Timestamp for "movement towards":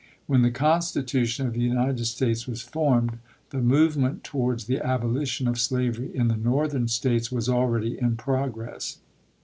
3.61-4.65